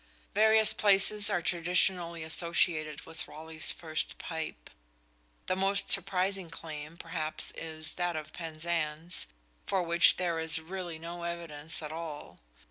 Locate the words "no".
10.97-11.21